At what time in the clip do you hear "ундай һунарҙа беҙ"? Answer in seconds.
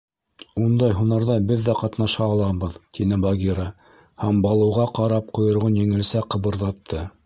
0.67-1.61